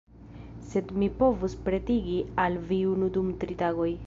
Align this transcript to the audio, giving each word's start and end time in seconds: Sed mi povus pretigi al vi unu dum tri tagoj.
Sed 0.71 0.93
mi 1.01 1.09
povus 1.19 1.57
pretigi 1.69 2.19
al 2.47 2.61
vi 2.73 2.83
unu 2.97 3.15
dum 3.19 3.33
tri 3.45 3.63
tagoj. 3.67 3.93